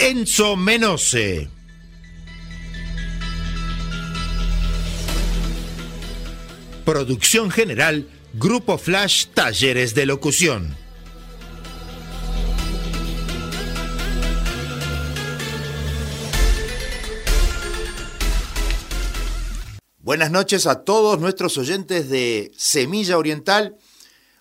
[0.00, 1.50] Enzo Menose.
[6.84, 10.76] Producción general Grupo Flash Talleres de Locución.
[19.98, 23.76] Buenas noches a todos nuestros oyentes de Semilla Oriental.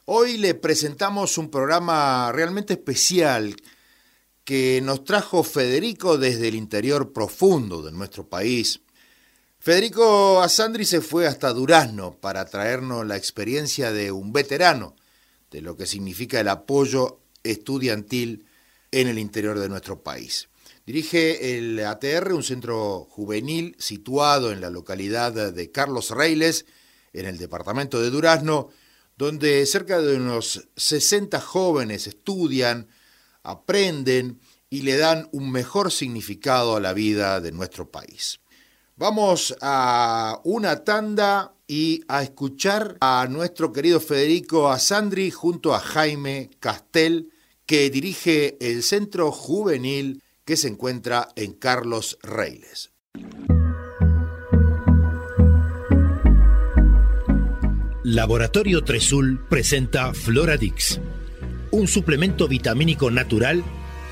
[0.06, 3.56] Hoy le presentamos un programa realmente especial
[4.48, 8.80] que nos trajo Federico desde el interior profundo de nuestro país.
[9.60, 14.96] Federico Asandri se fue hasta Durazno para traernos la experiencia de un veterano
[15.52, 18.46] de lo que significa el apoyo estudiantil
[18.92, 20.48] en el interior de nuestro país.
[20.86, 26.66] Dirige el ATR, un centro juvenil situado en la localidad de Carlos Reiles,
[27.12, 28.70] en el departamento de Durazno,
[29.18, 32.88] donde cerca de unos 60 jóvenes estudian,
[33.50, 38.40] aprenden y le dan un mejor significado a la vida de nuestro país.
[38.96, 46.50] Vamos a una tanda y a escuchar a nuestro querido Federico Asandri junto a Jaime
[46.60, 47.32] Castel,
[47.66, 52.92] que dirige el Centro Juvenil que se encuentra en Carlos Reiles.
[58.04, 61.02] Laboratorio Tresul presenta Floradix,
[61.72, 63.64] un suplemento vitamínico natural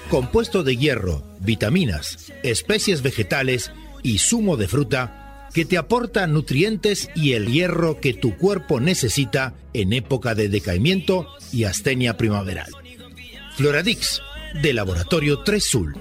[0.09, 3.71] compuesto de hierro, vitaminas, especies vegetales
[4.04, 9.54] y zumo de fruta que te aporta nutrientes y el hierro que tu cuerpo necesita
[9.73, 12.70] en época de decaimiento y astenia primaveral.
[13.55, 14.21] Floradix,
[14.61, 15.95] de Laboratorio 3 Sul.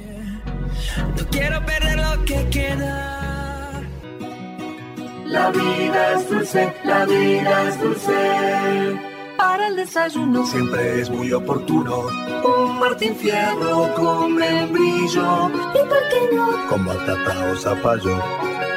[1.16, 3.82] No quiero perder lo que queda.
[5.26, 9.13] La vida es dulce, la vida es dulce
[9.44, 10.46] para el desayuno.
[10.46, 12.06] Siempre es muy oportuno.
[12.44, 15.50] Un Martín Fierro con membrillo.
[15.78, 16.68] ¿Y por qué no?
[16.68, 18.16] Con batata o zapallo.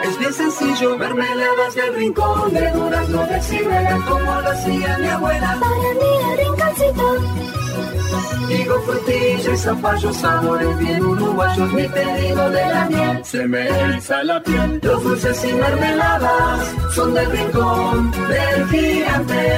[0.04, 5.58] Es bien sencillo, mermeladas del rincón de durazno de ciruela, como lo hacía mi abuela.
[5.60, 7.67] Para mi rinconcito.
[8.48, 13.26] Digo frutilla y zapallo, sabores bien uruguayos, mi pedido de la miel.
[13.26, 14.80] Se me eriza la piel.
[14.82, 19.58] Los dulces y mermeladas son del rincón del gigante.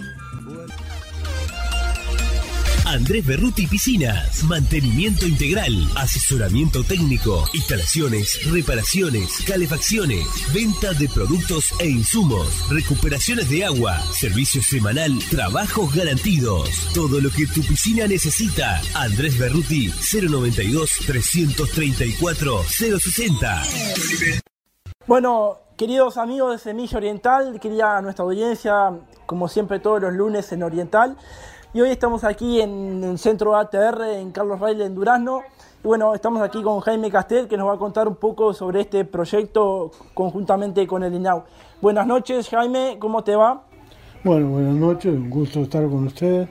[2.91, 4.43] Andrés Berruti Piscinas.
[4.43, 13.97] Mantenimiento integral, asesoramiento técnico, instalaciones, reparaciones, calefacciones, venta de productos e insumos, recuperaciones de agua,
[14.11, 16.69] servicio semanal, trabajos garantidos.
[16.93, 18.81] Todo lo que tu piscina necesita.
[18.93, 23.63] Andrés Berruti 092 334 060.
[25.07, 30.63] Bueno, queridos amigos de Semilla Oriental, quería nuestra audiencia, como siempre todos los lunes en
[30.63, 31.15] Oriental,
[31.73, 35.41] y hoy estamos aquí en el centro ATR en Carlos Raile en Durazno.
[35.83, 38.81] Y bueno, estamos aquí con Jaime Castel que nos va a contar un poco sobre
[38.81, 41.43] este proyecto conjuntamente con el INAU.
[41.81, 43.63] Buenas noches Jaime, ¿cómo te va?
[44.23, 46.49] Bueno, buenas noches, un gusto estar con ustedes.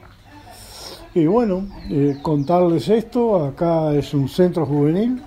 [1.14, 5.22] Y bueno, eh, contarles esto, acá es un centro juvenil,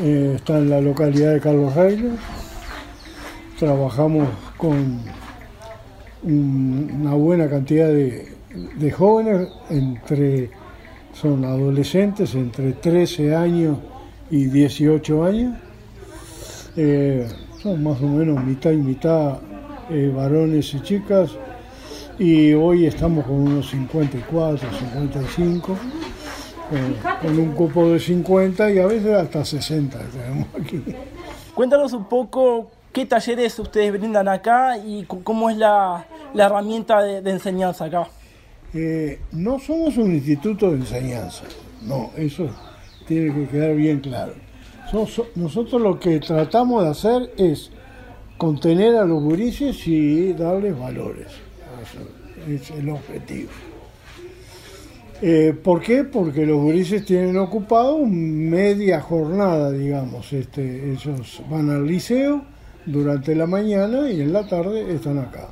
[0.00, 2.16] eh, está en la localidad de Carlos Reina.
[3.58, 5.02] Trabajamos con
[6.22, 8.37] una buena cantidad de,
[8.96, 10.50] jóvenes, entre,
[11.12, 13.78] son adolescentes entre 13 años
[14.30, 15.58] y 18 años.
[16.76, 17.28] Eh,
[17.62, 19.38] son más o menos mitad y mitad
[19.90, 21.32] eh, varones y chicas.
[22.18, 25.76] Y hoy estamos con unos 54, 55
[27.22, 30.82] con, un cupo de 50 y a veces hasta 60 tenemos aquí.
[31.54, 37.86] Cuéntanos un poco qué talleres ustedes brindan acá y cómo es la, herramienta de, enseñanza
[37.86, 38.08] acá.
[38.74, 41.44] Eh, no somos un instituto de enseñanza,
[41.86, 42.48] no, eso
[43.06, 44.34] tiene que quedar bien claro.
[45.34, 47.70] nosotros lo que tratamos de hacer es
[48.36, 51.28] contener a los gurises y darles valores.
[51.82, 52.00] Eso
[52.46, 53.50] es el objetivo.
[55.20, 56.04] Eh, ¿Por qué?
[56.04, 60.32] Porque los gurises tienen ocupado media jornada, digamos.
[60.32, 62.44] Este, ellos van al liceo
[62.86, 65.48] durante la mañana y en la tarde están acá.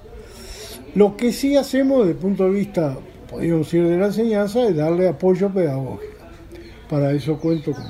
[0.96, 2.96] Lo que sí hacemos desde el punto de vista,
[3.28, 6.14] podríamos decir, de la enseñanza, es darle apoyo pedagógico.
[6.88, 7.84] Para eso cuento con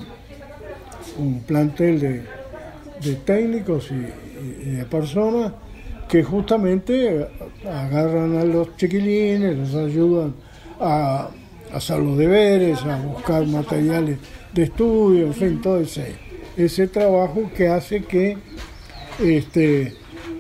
[1.25, 5.53] un plantel de, técnicos y, de personas
[6.08, 7.29] que justamente
[7.64, 10.35] agarran a los chiquilines, los ayudan
[10.81, 11.29] a
[11.73, 14.19] hacer los deberes, a buscar materiales
[14.52, 16.17] de estudio, en fin, todo ese,
[16.56, 18.37] ese trabajo que hace que
[19.20, 19.94] este,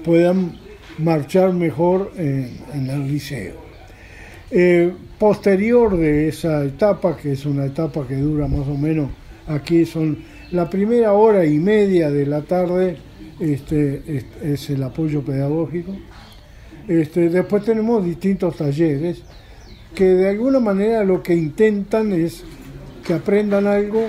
[0.04, 0.65] puedan
[0.98, 3.54] marchar mejor en, el liceo.
[4.50, 9.10] Eh, posterior de esa etapa, que es una etapa que dura más o menos,
[9.46, 10.18] aquí son
[10.50, 12.96] la primera hora y media de la tarde,
[13.40, 15.96] este, es, el apoyo pedagógico.
[16.88, 19.22] Este, después tenemos distintos talleres
[19.94, 22.44] que de alguna manera lo que intentan es
[23.04, 24.04] que aprendan algo,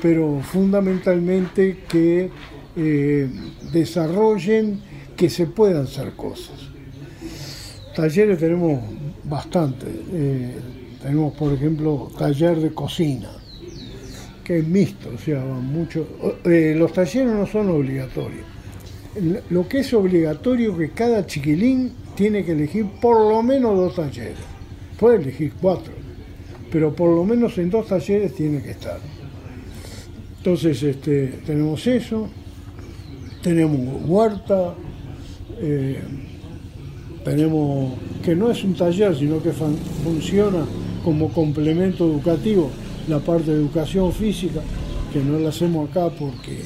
[0.00, 2.30] pero fundamentalmente que
[2.76, 3.28] eh,
[3.72, 4.80] desarrollen,
[5.16, 6.56] que se puedan hacer cosas.
[7.94, 8.80] Talleres tenemos
[9.24, 9.86] bastante.
[10.12, 10.54] Eh,
[11.02, 13.30] tenemos, por ejemplo, taller de cocina,
[14.44, 16.06] que es mixto, o sea, mucho.
[16.44, 18.46] Eh, los talleres no son obligatorios.
[19.50, 23.96] Lo que es obligatorio es que cada chiquilín tiene que elegir por lo menos dos
[23.96, 24.52] talleres
[25.02, 25.92] puede elegir cuatro,
[26.70, 29.00] pero por lo menos en dos talleres tiene que estar.
[30.38, 32.28] Entonces este, tenemos eso,
[33.42, 34.76] tenemos huerta,
[35.62, 36.00] eh,
[37.24, 40.64] tenemos que no es un taller, sino que funciona
[41.04, 42.70] como complemento educativo
[43.08, 44.60] la parte de educación física,
[45.12, 46.60] que no la hacemos acá porque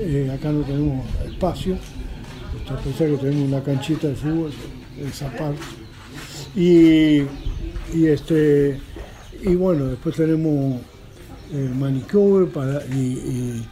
[0.00, 1.76] eh, acá no tenemos espacio,
[2.98, 4.50] que tenemos una canchita de fútbol,
[5.00, 5.60] esa parte.
[6.56, 7.22] Y
[7.94, 8.78] y este
[9.42, 10.80] y bueno, después tenemos
[11.52, 13.62] eh, manicure para, y,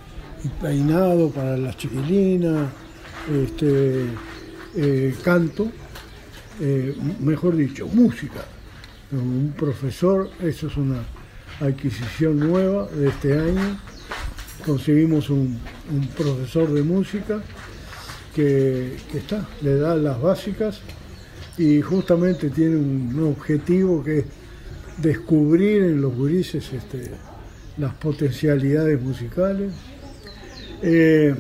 [0.61, 2.69] peinado para las chiquilinas,
[3.33, 4.07] este,
[4.77, 5.71] eh, canto,
[6.61, 8.45] eh, mejor dicho, música.
[9.13, 11.03] Un profesor, eso es una
[11.61, 13.79] adquisición nueva de este año.
[14.65, 15.59] Conseguimos un,
[16.17, 17.43] profesor de música
[18.35, 20.81] que, está, le da las básicas
[21.59, 24.25] y justamente tiene un, objetivo que es
[24.99, 27.11] descubrir en los gurises este,
[27.79, 29.73] las potencialidades musicales.
[30.83, 31.35] Eh,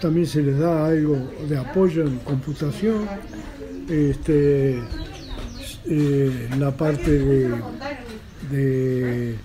[0.00, 3.06] también se les da algo de apoyo en computación,
[3.88, 4.82] este,
[5.86, 7.10] eh, la parte
[8.50, 9.36] de,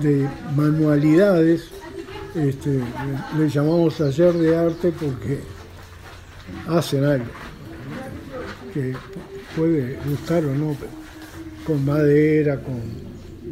[0.00, 1.68] de, manualidades,
[2.34, 2.80] este,
[3.38, 5.40] le llamamos taller de arte porque
[6.66, 7.26] hacen algo
[8.72, 8.94] que
[9.56, 10.76] puede gustar o no,
[11.66, 12.82] con madera, con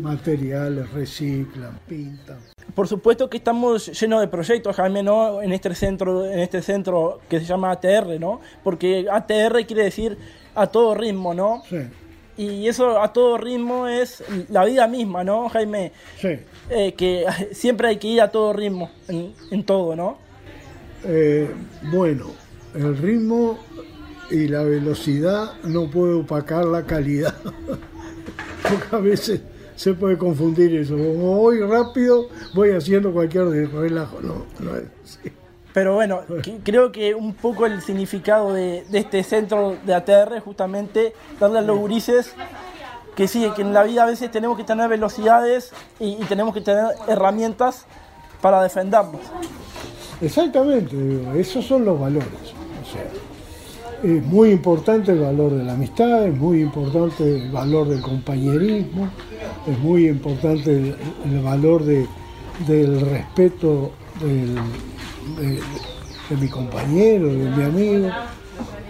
[0.02, 2.38] materiales, reciclan, pintan.
[2.74, 5.42] Por supuesto que estamos llenos de proyectos, Jaime, ¿no?
[5.42, 8.40] En este centro, en este centro que se llama ATR, ¿no?
[8.64, 10.16] Porque ATR quiere decir
[10.54, 11.62] a todo ritmo, ¿no?
[11.68, 11.78] Sí.
[12.36, 15.92] Y eso a todo ritmo es la vida misma, ¿no, Jaime?
[16.18, 16.38] Sí.
[16.70, 20.16] Eh, que siempre hay que ir a todo ritmo, en, en todo, ¿no?
[21.04, 21.50] Eh,
[21.90, 22.26] bueno,
[22.74, 23.58] el ritmo
[24.30, 27.34] y la velocidad no puede opacar la calidad.
[28.62, 29.42] Porque a veces
[29.76, 30.94] se puede confundir eso.
[30.96, 34.18] Como voy rápido, voy haciendo cualquier relajo.
[34.22, 35.32] No, no es así.
[35.72, 40.34] Pero bueno, que- creo que un poco el significado de, de este centro de ATR
[40.36, 42.34] es justamente darle a los gurises
[43.16, 46.54] que sí, que en la vida a veces tenemos que tener velocidades y, y tenemos
[46.54, 47.84] que tener herramientas
[48.40, 49.20] para defendernos.
[50.20, 50.96] Exactamente,
[51.38, 52.28] esos son los valores.
[52.82, 53.04] O sea,
[54.10, 59.08] es muy importante el valor de la amistad, es muy importante el valor del compañerismo,
[59.66, 62.06] es muy importante el, el valor de,
[62.66, 64.56] del respeto del-
[65.36, 65.60] de,
[66.30, 68.08] de mi compañero, de mi amigo.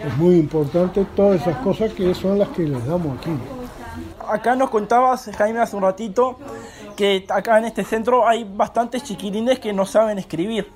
[0.06, 3.30] Es muy importante todas esas cosas que son las que les damos aquí.
[4.28, 6.38] Acá nos contabas, Jaime, hace un ratito,
[6.96, 10.68] que acá en este centro hay bastantes chiquilines que no saben escribir.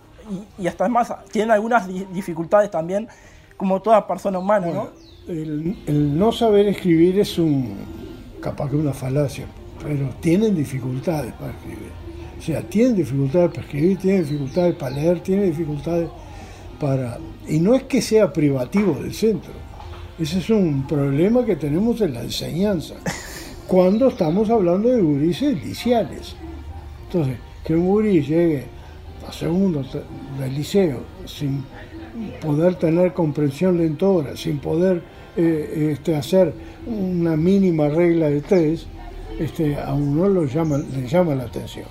[0.58, 3.08] Y, y hasta más, tienen algunas di- dificultades también,
[3.56, 4.88] como toda persona humana, ¿no?
[5.28, 7.76] El, el no saber escribir es un
[8.40, 9.46] capaz que una falacia,
[9.86, 11.92] pero tienen dificultades para escribir.
[12.36, 16.08] O sea, tienen dificultades para escribir, tienen dificultades para leer, tienen dificultades
[16.80, 17.18] para...
[17.46, 19.52] Y no es que sea privativo del centro,
[20.18, 22.94] ese es un problema que tenemos en la enseñanza,
[23.68, 26.34] cuando estamos hablando de gurises liciales.
[27.04, 28.64] Entonces, que un gurí llegue
[29.28, 29.84] a segundo
[30.40, 31.64] del liceo sin
[32.40, 35.02] poder tener comprensión lectora, sin poder
[35.36, 36.52] eh, este, hacer
[36.86, 38.86] una mínima regla de tres,
[39.38, 41.86] este, a uno lo llama, le llama la atención.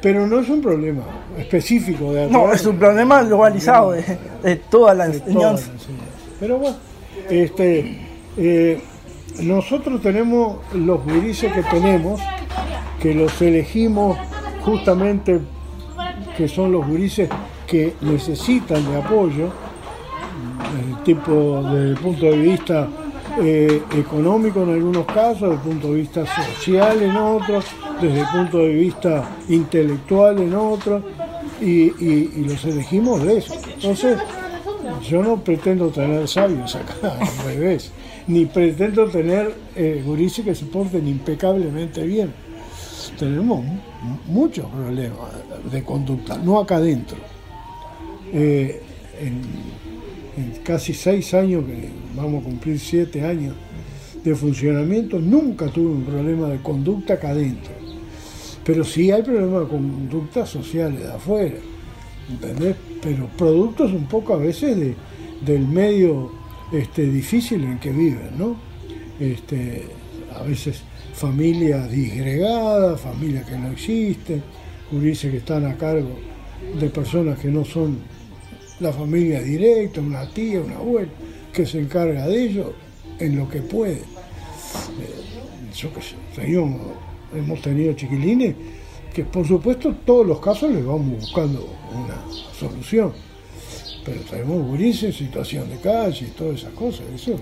[0.00, 1.02] Pero no es un problema
[1.38, 5.70] específico de No, es un problema globalizado de, de toda la de toda la enseñanza.
[6.40, 6.76] Pero bueno,
[7.30, 8.00] este,
[8.36, 8.80] eh,
[9.40, 12.20] nosotros tenemos los gurises que tenemos,
[13.00, 14.18] que los elegimos
[14.64, 15.40] justamente,
[16.36, 17.28] que son los gurises
[17.66, 19.50] que necesitan de apoyo,
[21.04, 22.88] tipo, desde el punto de vista
[23.40, 27.64] eh, económico en algunos casos, desde el punto de vista social en otros,
[28.00, 31.02] desde el punto de vista intelectual en otros,
[31.60, 33.54] y, los elegimos de eso.
[33.74, 34.18] Entonces,
[35.08, 37.92] yo no pretendo tener sabios acá, al revés,
[38.26, 42.32] ni pretendo tener eh, gurises que se porten impecablemente bien.
[43.18, 43.78] Tenemos mu-
[44.26, 45.18] muchos problemas
[45.70, 47.18] de conducta, no acá adentro.
[48.32, 48.82] Eh,
[50.36, 53.54] en casi seis años, que vamos a cumplir siete años
[54.24, 57.72] de funcionamiento, nunca tuve un problema de conducta acá adentro.
[58.64, 61.56] Pero sí hay problemas de conducta sociales de afuera,
[62.30, 62.76] ¿entendés?
[63.02, 64.94] Pero productos un poco a veces de,
[65.44, 66.30] del medio
[66.72, 68.56] este, difícil en que viven, ¿no?
[69.18, 69.82] Este,
[70.34, 70.82] a veces
[71.14, 74.42] familias disgregadas, familias que no existen,
[74.90, 76.18] gurises que están a cargo
[76.78, 77.98] de personas que no son
[78.82, 81.10] la familia directa, una tía, una abuela,
[81.52, 82.68] que se encarga de ellos
[83.18, 83.94] en lo que puede.
[83.94, 86.16] Eh, yo qué sé,
[87.34, 88.54] hemos tenido chiquilines
[89.12, 92.18] que por supuesto todos los casos les vamos buscando una
[92.52, 93.12] solución.
[94.04, 97.36] Pero tenemos gurises situación de calle y todas esas cosas, eso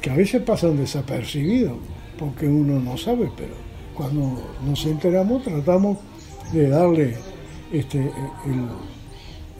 [0.00, 1.78] que a veces pasan desapercibidos
[2.18, 3.54] porque uno no sabe, pero
[3.94, 5.98] cuando nos enteramos tratamos
[6.52, 7.16] de darle
[7.72, 8.68] este, el,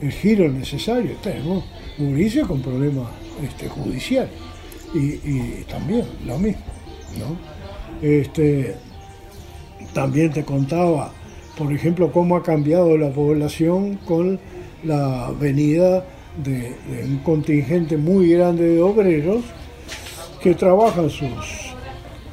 [0.01, 1.11] el giro necesario.
[1.21, 1.63] Tenemos
[1.97, 3.07] gurises con problemas
[3.43, 4.31] este, judiciales
[4.93, 6.63] y, también lo mismo,
[7.17, 7.37] ¿no?
[8.07, 8.75] Este,
[9.93, 11.11] también te contaba,
[11.57, 14.39] por ejemplo, cómo ha cambiado la población con
[14.83, 16.05] la venida
[16.43, 19.43] de, un contingente muy grande de obreros
[20.41, 21.73] que trabajan sus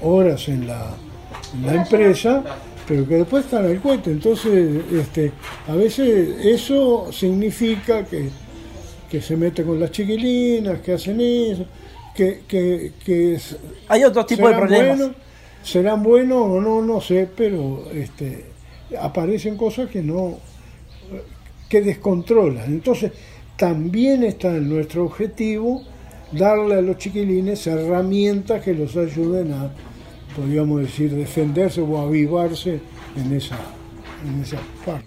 [0.01, 0.95] horas en la
[1.75, 2.45] empresa,
[2.87, 4.11] pero que después están al cohete.
[4.11, 5.33] Entonces, este,
[5.67, 8.29] a veces eso significa que,
[9.11, 11.67] que se mete con las chiquilinas, que hacen eso,
[12.15, 13.39] que, que,
[13.89, 14.99] Hay otro tipo de problemas.
[14.99, 15.17] buenos,
[15.63, 18.47] serán buenos o no, no sé, pero este,
[19.01, 20.39] aparecen cosas que no,
[21.69, 22.67] que descontrolan.
[22.67, 23.13] Entonces,
[23.57, 25.83] también está en nuestro objetivo
[26.33, 29.71] darle a los chiquilines herramientas que los ayuden a,
[30.37, 32.81] podríamos decir, defenderse o avivarse
[33.17, 33.57] en esa,
[34.25, 35.07] en esa parte.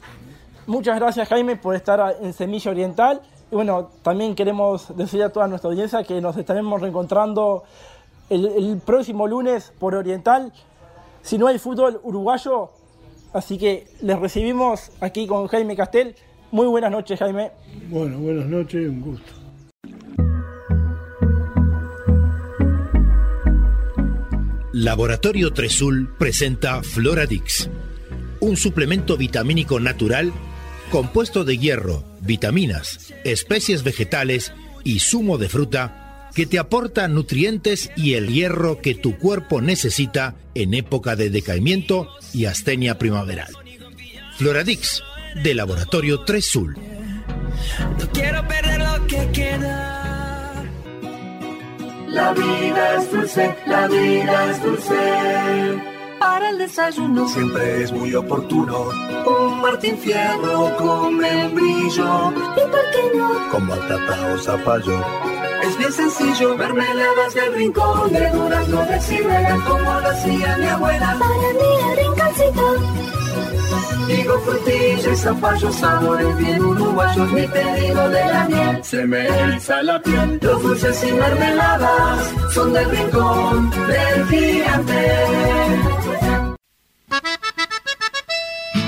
[0.65, 3.21] Muchas gracias Jaime por estar en Semilla Oriental.
[3.51, 7.63] Y bueno, también queremos decir a toda nuestra audiencia que nos estaremos reencontrando
[8.29, 10.51] el, el próximo lunes por Oriental.
[11.21, 12.69] Si no hay fútbol uruguayo,
[13.33, 16.15] así que les recibimos aquí con Jaime Castel.
[16.51, 17.51] Muy buenas noches Jaime.
[17.89, 19.38] Bueno, buenas noches un gusto.
[24.71, 27.69] Laboratorio Tresul presenta Floradix,
[28.39, 30.31] un suplemento vitamínico natural
[30.91, 38.13] compuesto de hierro, vitaminas, especies vegetales y zumo de fruta que te aporta nutrientes y
[38.13, 43.51] el hierro que tu cuerpo necesita en época de decaimiento y astenia primaveral.
[44.37, 45.01] Floradix,
[45.43, 46.77] de Laboratorio Tresul.
[47.99, 49.98] No quiero perder lo que queda.
[52.11, 55.83] La vida es dulce, la vida es dulce.
[56.19, 58.89] Para el desayuno Siempre es muy oportuno.
[59.25, 62.31] un Martín Fierro con membrillo.
[62.31, 63.51] ¿Y por qué no?
[63.51, 64.99] Con batata o zapallo.
[65.63, 71.17] Es bien sencillo, mermeladas del rincón de durazno de ciruela como lo hacía mi abuela.
[71.19, 73.18] Para mí el rinconcito.
[74.09, 78.83] Digo frutilla y zapallo, sabores bien uruguayos, mi pedido de la miel.
[78.83, 85.25] Se me eriza la piel, los dulces y mermeladas son del rincón del gigante.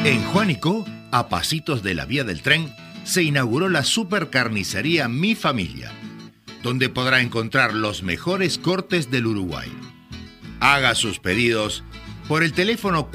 [0.06, 2.74] En Juanico, a pasitos de la vía del tren,
[3.04, 5.92] se inauguró la supercarnicería Mi Familia,
[6.64, 9.72] donde podrá encontrar los mejores cortes del Uruguay.
[10.60, 11.84] Haga sus pedidos
[12.28, 13.12] por el teléfono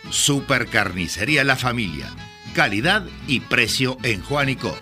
[0.09, 2.11] Supercarnicería La Familia.
[2.55, 4.75] Calidad y precio en Juanico.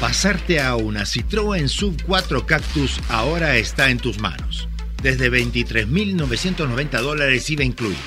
[0.00, 4.68] Pasarte a una Citroën Sub 4 Cactus ahora está en tus manos.
[5.04, 8.00] Desde 23.990 dólares IVA incluido.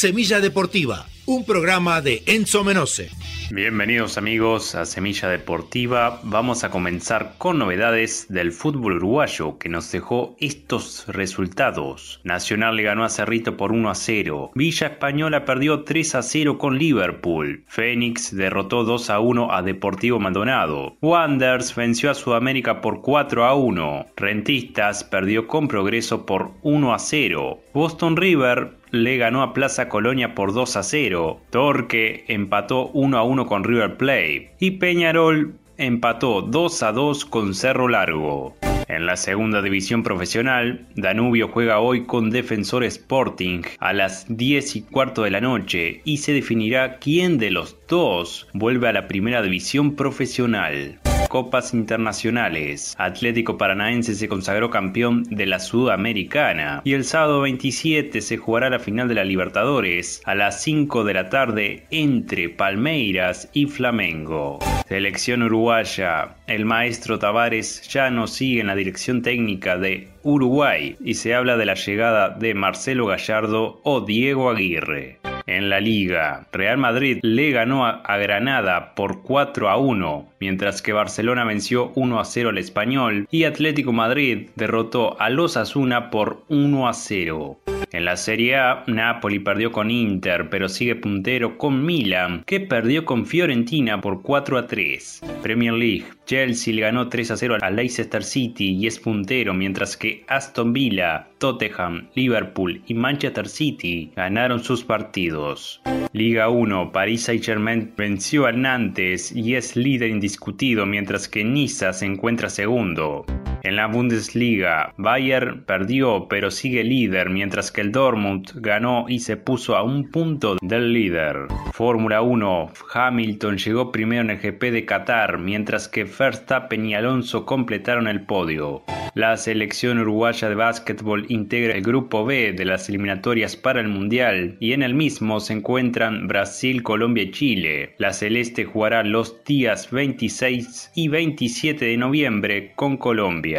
[0.00, 3.10] Semilla Deportiva, un programa de Enzo Menose.
[3.50, 6.20] Bienvenidos amigos a Semilla Deportiva.
[6.22, 12.20] Vamos a comenzar con novedades del fútbol uruguayo que nos dejó estos resultados.
[12.24, 14.52] Nacional le ganó a Cerrito por 1 a 0.
[14.54, 17.64] Villa Española perdió 3 a 0 con Liverpool.
[17.66, 20.96] Fénix derrotó 2 a 1 a Deportivo Maldonado.
[21.02, 24.06] Wanderers venció a Sudamérica por 4 a 1.
[24.16, 27.58] Rentistas perdió con Progreso por 1 a 0.
[27.74, 31.40] Boston River le ganó a Plaza Colonia por 2 a 0.
[31.50, 34.52] Torque empató 1 a 1 con River Plate.
[34.58, 38.56] Y Peñarol empató 2 a 2 con Cerro Largo.
[38.90, 44.82] En la segunda división profesional, Danubio juega hoy con Defensor Sporting a las 10 y
[44.82, 49.42] cuarto de la noche y se definirá quién de los dos vuelve a la primera
[49.42, 50.99] división profesional.
[51.30, 52.96] Copas internacionales.
[52.98, 58.80] Atlético Paranaense se consagró campeón de la Sudamericana y el sábado 27 se jugará la
[58.80, 64.58] final de la Libertadores a las 5 de la tarde entre Palmeiras y Flamengo.
[64.88, 66.34] Selección uruguaya.
[66.48, 71.56] El maestro Tavares ya no sigue en la dirección técnica de Uruguay y se habla
[71.56, 75.19] de la llegada de Marcelo Gallardo o Diego Aguirre.
[75.50, 80.92] En la liga, Real Madrid le ganó a, Granada por 4 a 1, mientras que
[80.92, 86.44] Barcelona venció 1 a 0 al Español y Atlético Madrid derrotó a los Asuna por
[86.50, 87.58] 1 a 0.
[87.92, 93.04] En la Serie A, Napoli perdió con Inter, pero sigue puntero con Milan, que perdió
[93.04, 95.22] con Fiorentina por 4 a 3.
[95.42, 99.96] Premier League, Chelsea le ganó 3 a 0 a Leicester City y es puntero, mientras
[99.96, 105.82] que Aston Villa, Tottenham, Liverpool y Manchester City ganaron sus partidos.
[106.12, 112.06] Liga 1, Paris Saint-Germain venció a Nantes y es líder indiscutido, mientras que Niza se
[112.06, 113.24] encuentra segundo.
[113.62, 119.36] En la Bundesliga, Bayern perdió pero sigue líder, mientras que el Dortmund ganó y se
[119.36, 121.46] puso a un punto del líder.
[121.72, 127.44] Fórmula 1, Hamilton llegó primero en el GP de Qatar, mientras que Verstappen y Alonso
[127.44, 128.84] completaron el podio.
[129.14, 134.56] La selección uruguaya de básquetbol integra el grupo B de las eliminatorias para el Mundial
[134.60, 137.94] y en el mismo se encuentran Brasil, Colombia y Chile.
[137.98, 143.49] La celeste jugará los días 26 y 27 de noviembre con Colombia.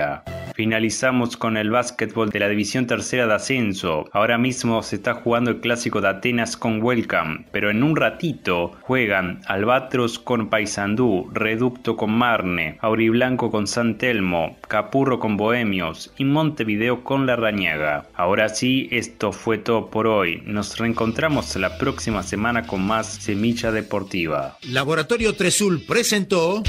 [0.54, 4.06] Finalizamos con el básquetbol de la división tercera de ascenso.
[4.12, 8.74] Ahora mismo se está jugando el clásico de Atenas con Welcome, pero en un ratito
[8.82, 16.26] juegan Albatros con Paysandú, Reducto con Marne, Auriblanco con San Telmo, Capurro con Bohemios y
[16.26, 18.06] Montevideo con La Rañaga.
[18.14, 20.44] Ahora sí, esto fue todo por hoy.
[20.46, 24.58] Nos reencontramos la próxima semana con más Semilla Deportiva.
[24.70, 26.62] Laboratorio Tresul presentó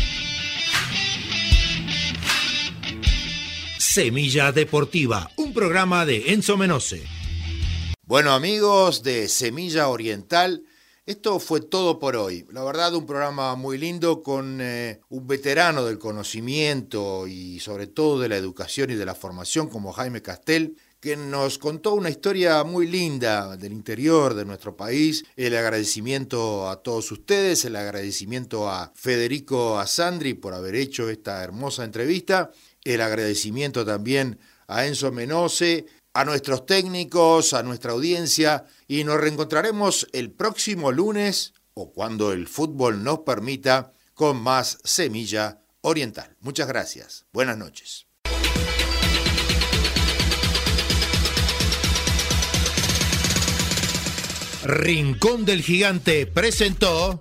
[3.95, 7.03] Semilla Deportiva, un programa de Enzo Menose.
[8.07, 10.63] Bueno amigos de Semilla Oriental,
[11.05, 12.47] esto fue todo por hoy.
[12.53, 18.19] La verdad, un programa muy lindo con eh, un veterano del conocimiento y sobre todo
[18.19, 22.65] de la educación y de la formación como Jaime Castel, que nos contó una historia
[22.65, 25.25] muy linda del interior de nuestro país.
[25.37, 31.85] El agradecimiento a todos ustedes, el agradecimiento a Federico Asandri por haber hecho esta hermosa
[31.85, 32.53] entrevista
[32.85, 40.09] el agradecimiento también a Enzo Menose, a nuestros técnicos, a nuestra audiencia y nos reencontraremos
[40.13, 46.37] el próximo lunes o cuando el fútbol nos permita con más Semilla Oriental.
[46.41, 47.27] Muchas gracias.
[47.33, 48.07] Buenas noches.
[54.65, 57.21] Rincón del Gigante presentó...